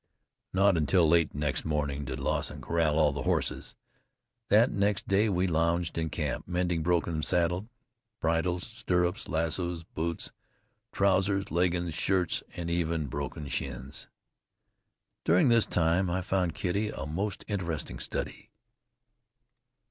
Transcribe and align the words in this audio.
Not 0.51 0.77
until 0.77 1.07
late 1.07 1.35
next 1.35 1.63
morning 1.63 2.05
did 2.05 2.19
Lawson 2.19 2.59
corral 2.59 2.97
all 2.97 3.11
the 3.13 3.21
horses. 3.21 3.75
That 4.49 4.69
day 5.07 5.29
we 5.29 5.45
lounged 5.45 5.95
in 5.95 6.09
camp 6.09 6.47
mending 6.47 6.81
broken 6.81 7.19
bridles, 7.19 7.67
saddles, 8.19 8.63
stirrups, 8.65 9.27
lassoes, 9.27 9.83
boots, 9.83 10.31
trousers, 10.91 11.51
leggins, 11.51 11.93
shirts 11.93 12.41
and 12.55 12.67
even 12.71 13.05
broken 13.09 13.47
skins. 13.47 14.07
During 15.23 15.49
this 15.49 15.67
time 15.67 16.09
I 16.09 16.21
found 16.23 16.55
Kitty 16.55 16.89
a 16.89 17.05
most 17.05 17.45
interesting 17.47 17.99
study. 17.99 18.49